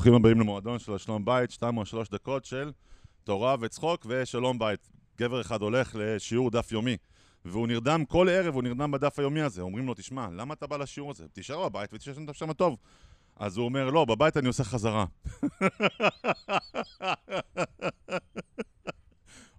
ברוכים 0.00 0.14
הבאים 0.14 0.40
למועדון 0.40 0.78
של 0.78 0.94
השלום 0.94 1.24
בית, 1.24 1.50
שתיים 1.50 1.78
או 1.78 1.86
שלוש 1.86 2.08
דקות 2.08 2.44
של 2.44 2.72
תורה 3.24 3.56
וצחוק 3.60 4.06
ושלום 4.08 4.58
בית. 4.58 4.90
גבר 5.18 5.40
אחד 5.40 5.62
הולך 5.62 5.96
לשיעור 5.98 6.50
דף 6.50 6.72
יומי, 6.72 6.96
והוא 7.44 7.66
נרדם 7.66 8.04
כל 8.04 8.28
ערב, 8.28 8.54
הוא 8.54 8.62
נרדם 8.62 8.90
בדף 8.90 9.18
היומי 9.18 9.40
הזה. 9.40 9.62
אומרים 9.62 9.86
לו, 9.86 9.94
תשמע, 9.94 10.28
למה 10.32 10.54
אתה 10.54 10.66
בא 10.66 10.76
לשיעור 10.76 11.10
הזה? 11.10 11.28
תישאר 11.28 11.68
בבית 11.68 11.90
ותשאר 11.92 12.14
שם 12.32 12.52
טוב. 12.52 12.76
אז 13.36 13.56
הוא 13.56 13.64
אומר, 13.64 13.90
לא, 13.90 14.04
בבית 14.04 14.36
אני 14.36 14.48
עושה 14.48 14.64
חזרה. 14.64 15.04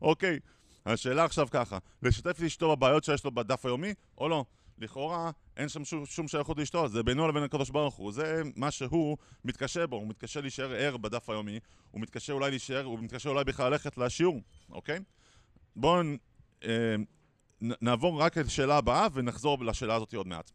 אוקיי, 0.02 0.39
השאלה 0.86 1.23
עכשיו 1.23 1.48
ככה, 1.52 1.78
לשתף 2.03 2.39
את 2.39 2.44
אשתו 2.44 2.76
בבעיות 2.76 3.03
שיש 3.03 3.26
לו 3.26 3.31
בדף 3.31 3.66
היומי, 3.66 3.94
או 4.17 4.30
לא? 4.30 4.45
לכאורה 4.81 5.31
אין 5.58 5.70
שם 5.70 5.85
שום, 5.85 6.05
שום 6.05 6.27
שייכות 6.27 6.58
לאשתו, 6.58 6.88
זה 6.88 7.03
בינו 7.03 7.27
לבין 7.27 7.44
הקדוש 7.44 7.70
ברוך 7.70 7.95
הוא, 7.95 8.12
זה 8.12 8.41
מה 8.55 8.72
שהוא 8.72 9.17
מתקשה 9.45 9.88
בו, 9.88 9.95
הוא 9.95 10.08
מתקשה 10.08 10.41
להישאר 10.41 10.73
ער 10.73 10.98
בדף 10.98 11.30
היומי, 11.30 11.59
הוא 11.91 12.02
מתקשה 12.02 12.34
אולי 12.34 12.49
להישאר, 12.49 12.84
הוא 12.84 12.99
מתקשה 12.99 13.30
אולי 13.30 13.44
בכלל 13.44 13.72
ללכת 13.72 13.98
לשיעור, 13.98 14.41
אוקיי? 14.70 14.99
בואו 15.75 16.02
אה, 16.63 16.95
נעבור 17.62 18.22
רק 18.22 18.38
לשאלה 18.38 18.77
הבאה 18.77 19.08
ונחזור 19.13 19.66
לשאלה 19.66 19.95
הזאת 19.95 20.13
עוד 20.13 20.27
מעט. 20.27 20.52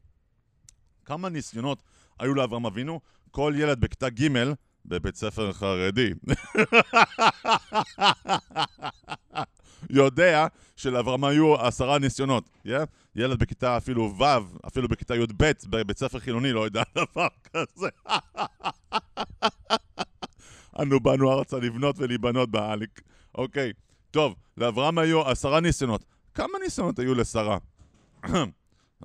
כמה 1.05 1.29
ניסיונות 1.29 1.83
היו 2.19 2.35
לאברהם 2.35 2.67
אבינו? 2.67 3.01
כל 3.31 3.55
ילד 3.57 3.81
בכיתה 3.81 4.09
ג' 4.11 4.29
בבית 4.87 5.17
ספר 5.17 5.53
חרדי. 5.53 6.11
יודע 9.91 10.47
שלאברהם 10.77 11.25
היו 11.25 11.55
עשרה 11.55 11.99
ניסיונות. 11.99 12.51
Yeah? 12.67 12.71
ילד 13.17 13.39
בכיתה 13.39 13.77
אפילו 13.77 14.19
ו', 14.19 14.25
אפילו 14.67 14.89
בכיתה 14.89 15.15
י"ב, 15.15 15.53
בבית 15.67 15.99
ספר 15.99 16.19
חילוני, 16.19 16.53
לא 16.53 16.65
יודע 16.65 16.83
דבר 16.95 17.29
כזה. 17.45 17.89
אנו 20.83 21.01
באנו 21.01 21.33
ארצה 21.33 21.57
לבנות 21.59 21.99
ולהיבנות 21.99 22.51
באליק. 22.51 23.03
אוקיי, 23.35 23.73
טוב, 24.11 24.35
לאברהם 24.57 24.99
היו 24.99 25.29
עשרה 25.29 25.61
ניסיונות. 25.61 26.05
כמה 26.35 26.59
ניסיונות 26.65 26.99
היו 26.99 27.15
לשרה? 27.15 27.59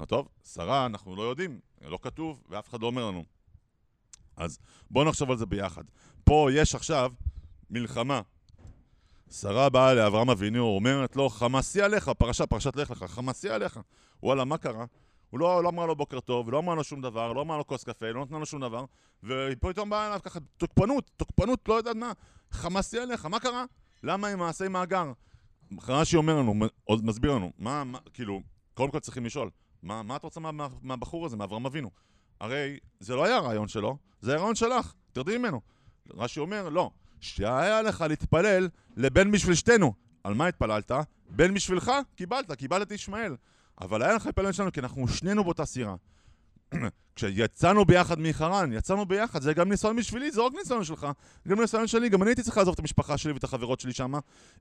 טוב, 0.07 0.27
שרה 0.53 0.85
אנחנו 0.85 1.15
לא 1.15 1.21
יודעים, 1.21 1.59
לא 1.81 1.99
כתוב 2.01 2.43
ואף 2.49 2.69
אחד 2.69 2.81
לא 2.81 2.87
אומר 2.87 3.07
לנו. 3.07 3.23
אז 4.37 4.59
בואו 4.91 5.05
נחשוב 5.05 5.31
על 5.31 5.37
זה 5.37 5.45
ביחד. 5.45 5.83
פה 6.23 6.49
יש 6.53 6.75
עכשיו 6.75 7.11
מלחמה. 7.69 8.21
שרה 9.31 9.69
באה 9.69 9.93
לאברהם 9.93 10.29
אבינו, 10.29 10.65
אומרת 10.65 11.15
לו, 11.15 11.29
חמאסי 11.29 11.81
עליך, 11.81 12.09
פרשה, 12.09 12.45
פרשת 12.45 12.75
לך 12.75 12.91
לך, 12.91 13.03
חמאסי 13.03 13.49
עליך. 13.49 13.79
וואלה, 14.23 14.45
מה 14.45 14.57
קרה? 14.57 14.85
הוא 15.29 15.39
לא, 15.39 15.63
לא 15.63 15.69
אמר 15.69 15.85
לו 15.85 15.95
בוקר 15.95 16.19
טוב, 16.19 16.51
לא 16.51 16.59
אמר 16.59 16.75
לו 16.75 16.83
שום 16.83 17.01
דבר, 17.01 17.33
לא 17.33 17.41
אמר 17.41 17.57
לו 17.57 17.67
כוס 17.67 17.83
קפה, 17.83 18.11
לא 18.11 18.21
נתנה 18.21 18.39
לו 18.39 18.45
שום 18.45 18.61
דבר, 18.61 18.85
ופתאום 19.23 19.89
באה 19.89 20.07
אליו 20.07 20.19
ככה 20.23 20.39
תוקפנות, 20.57 21.11
תוקפנות, 21.17 21.67
לא 21.67 21.73
יודעת 21.73 21.95
מה, 21.95 22.11
חמאסי 22.51 22.99
עליך, 22.99 23.25
מה 23.25 23.39
קרה? 23.39 23.65
למה 24.03 24.27
עם 24.27 24.39
מעשי 24.39 24.67
מאגר? 24.67 25.11
רש"י 25.87 26.17
אומר 26.17 26.35
לנו, 26.35 26.53
עוד 26.83 27.05
מסביר 27.05 27.31
לנו, 27.31 27.51
מה, 27.57 27.83
מה, 27.83 27.99
כאילו, 28.13 28.41
קודם 28.73 28.91
כל 28.91 28.99
צריכים 28.99 29.25
לשאול, 29.25 29.49
מה, 29.83 30.03
מה 30.03 30.15
את 30.15 30.23
רוצה 30.23 30.39
מה, 30.39 30.51
מה, 30.51 30.67
מהבחור 30.81 31.25
הזה, 31.25 31.37
מאברהם 31.37 31.65
אבינו? 31.65 31.91
הרי 32.39 32.77
זה 32.99 33.15
לא 33.15 33.25
היה 33.25 33.35
הרעיון 33.35 33.67
שלו, 33.67 33.97
זה 34.21 34.33
הרעיון 34.33 34.55
שלך, 34.55 34.93
תרדי 35.11 35.37
ממנו. 35.37 35.61
רש"י 36.13 36.39
אומר, 36.39 36.69
לא, 36.69 36.91
שהיה 37.21 37.81
לך 37.81 38.05
להתפלל 38.09 38.69
לבן 38.97 39.31
בשביל 39.31 39.55
שתינו. 39.55 39.93
על 40.23 40.33
מה 40.33 40.47
התפללת? 40.47 40.91
בן 41.29 41.53
בשבילך? 41.53 41.91
קיבלת, 42.15 42.51
קיבלת 42.51 42.87
את 42.87 42.91
ישמעאל. 42.91 43.35
אבל 43.81 44.03
היה 44.03 44.13
לך 44.13 44.25
להתפלל 44.25 44.51
שלנו 44.51 44.71
כי 44.71 44.79
אנחנו 44.79 45.07
שנינו 45.07 45.43
באותה 45.43 45.65
סירה. 45.65 45.95
כשיצאנו 47.15 47.85
ביחד 47.85 48.19
מחרן, 48.19 48.73
יצאנו 48.73 49.05
ביחד, 49.05 49.41
זה 49.41 49.53
גם 49.53 49.69
ניסיון 49.69 49.95
בשבילי, 49.95 50.31
זה 50.31 50.39
לא 50.39 50.45
רק 50.45 50.53
ניסיון 50.53 50.83
שלך, 50.83 51.07
גם 51.47 51.61
ניסיון 51.61 51.87
שלי, 51.87 52.09
גם 52.09 52.21
אני 52.21 52.29
הייתי 52.29 52.43
צריך 52.43 52.57
לעזוב 52.57 52.73
את 52.73 52.79
המשפחה 52.79 53.17
שלי 53.17 53.31
ואת 53.31 53.43
החברות 53.43 53.79
שלי 53.79 53.93
שם. 53.93 54.13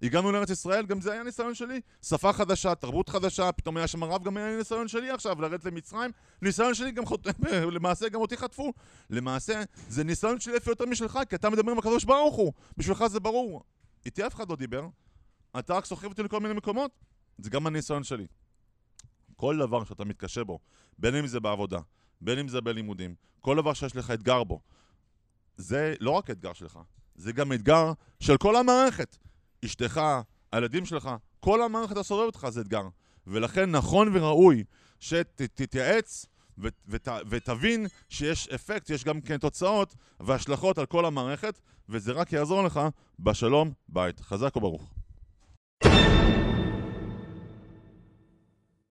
הגענו 0.03 0.32
לארץ 0.32 0.50
ישראל, 0.50 0.87
גם 0.87 1.00
זה 1.00 1.12
היה 1.12 1.22
ניסיון 1.22 1.54
שלי. 1.54 1.81
שפה 2.03 2.32
חדשה, 2.32 2.75
תרבות 2.75 3.09
חדשה, 3.09 3.53
פתאום 3.53 3.76
היה 3.76 3.87
שם 3.87 4.04
רב, 4.04 4.25
גם 4.25 4.37
היה 4.37 4.56
ניסיון 4.56 4.88
שלי 4.88 5.10
עכשיו, 5.10 5.43
לרדת 5.43 5.65
למצרים. 5.65 6.10
ניסיון 6.43 6.75
שלי 6.75 6.93
גם 6.93 7.06
חוט... 7.06 7.26
למעשה 7.76 8.09
גם 8.09 8.20
אותי 8.20 8.37
חטפו. 8.37 8.72
למעשה, 9.10 9.62
זה 9.88 10.04
ניסיון 10.04 10.41
שלי 10.41 10.56
לפי 10.56 10.70
יותר 10.70 10.87
משלך, 10.87 11.19
כי 11.28 11.37
אתה 11.37 11.50
מדבר 11.50 11.72
עם 11.72 11.78
הקדוש 11.78 12.04
ברוך 12.04 12.37
הוא. 12.37 12.53
בשבילך 12.76 13.06
זה 13.06 13.20
ברור. 13.20 13.62
איתי 14.06 14.26
אף 14.26 14.34
אחד 14.34 14.50
לא 14.50 14.56
דיבר. 14.56 14.87
אתה 15.59 15.75
רק 15.75 15.84
סוחב 15.84 16.09
אותי 16.09 16.22
לכל 16.22 16.41
מיני 16.41 16.54
מקומות. 16.54 16.91
זה 17.38 17.50
גם 17.50 17.66
הניסיון 17.66 18.03
שלי. 18.03 18.26
כל 19.37 19.59
דבר 19.59 19.84
שאתה 19.84 20.04
מתקשה 20.04 20.44
בו, 20.44 20.59
בין 20.99 21.15
אם 21.15 21.26
זה 21.26 21.41
בעבודה, 21.41 21.78
בין 22.20 22.38
אם 22.38 22.48
זה 22.48 22.60
בלימודים, 22.60 23.14
כל 23.41 23.56
דבר 23.56 23.72
שיש 23.72 23.97
לך 23.97 24.10
אתגר 24.10 24.44
בו, 24.44 24.60
זה 25.56 25.94
לא 26.00 26.10
רק 26.10 26.31
אתגר 26.31 26.53
שלך, 26.53 26.78
זה 27.14 27.32
גם 27.32 27.53
אתגר 27.53 27.92
של 28.20 28.36
כל 28.36 28.56
המערכת. 28.56 29.16
אשתך, 29.64 30.00
הילדים 30.53 30.84
שלך, 30.84 31.10
כל 31.41 31.62
המערכת 31.62 31.97
הסובבת 31.97 32.26
אותך 32.26 32.48
זה 32.48 32.60
אתגר. 32.60 32.82
ולכן 33.26 33.70
נכון 33.70 34.16
וראוי 34.16 34.64
שתתייעץ 35.00 36.26
ות, 36.58 36.75
ות, 36.88 37.08
ותבין 37.28 37.86
שיש 38.08 38.48
אפקט, 38.48 38.91
יש 38.91 39.04
גם 39.04 39.20
כן 39.20 39.38
תוצאות 39.38 39.94
והשלכות 40.20 40.78
על 40.78 40.87
כל 40.87 41.04
המערכת, 41.04 41.60
וזה 41.88 42.12
רק 42.12 42.32
יעזור 42.32 42.62
לך 42.62 42.81
בשלום 43.19 43.72
בית. 43.88 44.20
חזק 44.20 44.56
וברוך. 44.56 44.94